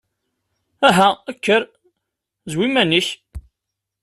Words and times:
Aha 0.87 1.09
kker, 1.43 1.63
zwi 2.51 2.65
iman-ik! 2.67 3.07